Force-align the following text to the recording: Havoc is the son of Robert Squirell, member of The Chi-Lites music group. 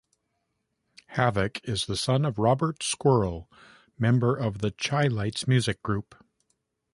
Havoc 1.09 1.61
is 1.63 1.85
the 1.85 1.95
son 1.95 2.25
of 2.25 2.39
Robert 2.39 2.79
Squirell, 2.79 3.45
member 3.99 4.35
of 4.35 4.57
The 4.57 4.71
Chi-Lites 4.71 5.47
music 5.47 5.83
group. 5.83 6.15